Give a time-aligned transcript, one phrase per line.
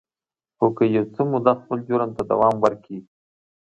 [0.57, 2.99] خو که يو څه موده خپل جرم ته دوام ورکړي.